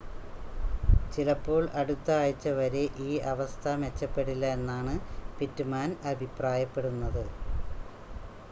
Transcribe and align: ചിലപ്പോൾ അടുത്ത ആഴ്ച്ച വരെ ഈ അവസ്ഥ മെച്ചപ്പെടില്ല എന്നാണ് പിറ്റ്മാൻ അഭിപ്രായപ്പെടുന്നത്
ചിലപ്പോൾ 1.11 1.63
അടുത്ത 1.73 2.09
ആഴ്ച്ച 2.15 2.53
വരെ 2.57 2.81
ഈ 3.01 3.19
അവസ്ഥ 3.31 3.75
മെച്ചപ്പെടില്ല 3.81 4.47
എന്നാണ് 4.57 4.95
പിറ്റ്മാൻ 5.39 5.91
അഭിപ്രായപ്പെടുന്നത് 6.11 7.23